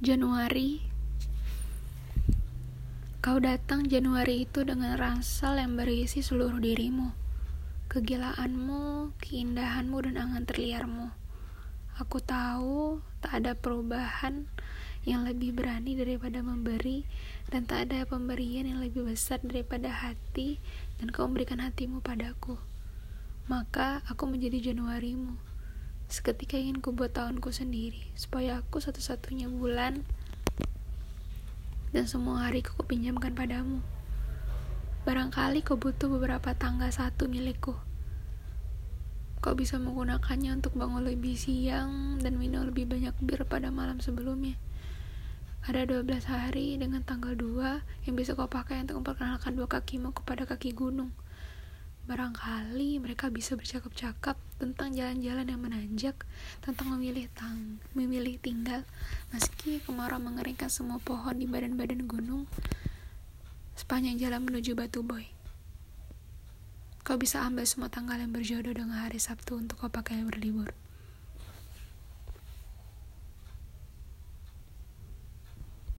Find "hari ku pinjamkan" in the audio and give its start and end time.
32.50-33.30